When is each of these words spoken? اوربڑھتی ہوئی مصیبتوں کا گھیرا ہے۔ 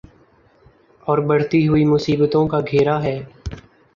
اوربڑھتی 1.07 1.67
ہوئی 1.67 1.83
مصیبتوں 1.85 2.47
کا 2.47 2.59
گھیرا 2.71 3.01
ہے۔ 3.03 3.17